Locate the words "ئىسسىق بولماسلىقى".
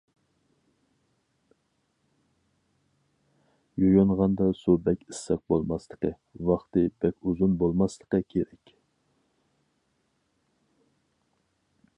5.11-6.13